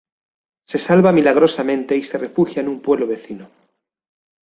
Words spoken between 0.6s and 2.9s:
Se salva milagrosamente y se refugia en un